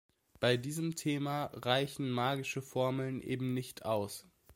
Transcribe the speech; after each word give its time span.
Bei 0.39 0.57
diesem 0.57 0.95
Thema 0.95 1.51
reichen 1.53 2.09
magische 2.09 2.63
Formeln 2.63 3.21
eben 3.21 3.53
nicht 3.53 3.85
aus. 3.85 4.27